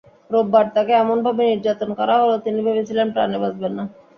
রোববার 0.31 0.65
তাঁকে 0.75 0.93
এমনভাবে 0.95 1.41
নির্যাতন 1.45 1.89
করা 1.99 2.15
হলো, 2.21 2.35
তিনি 2.45 2.59
ভেবেছিলেন 2.67 3.07
প্রাণে 3.15 3.37
বাঁচবেন 3.43 3.71
না। 3.77 3.83